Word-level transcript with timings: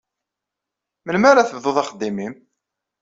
Melmi 1.05 1.27
ara 1.29 1.47
tebduḍ 1.49 1.77
axeddim-im? 1.81 2.33